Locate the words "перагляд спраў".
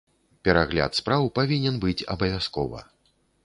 0.47-1.29